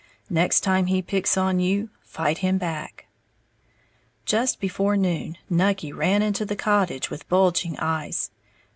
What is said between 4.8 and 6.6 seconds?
noon, Nucky ran into the